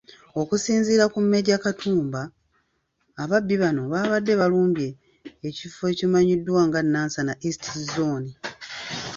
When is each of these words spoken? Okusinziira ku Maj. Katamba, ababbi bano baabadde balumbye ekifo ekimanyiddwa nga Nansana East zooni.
Okusinziira 0.41 1.05
ku 1.13 1.19
Maj. 1.31 1.47
Katamba, 1.65 2.21
ababbi 3.21 3.55
bano 3.63 3.81
baabadde 3.91 4.33
balumbye 4.41 4.89
ekifo 5.47 5.83
ekimanyiddwa 5.93 6.61
nga 6.67 6.79
Nansana 6.83 7.33
East 7.47 7.63
zooni. 7.91 8.31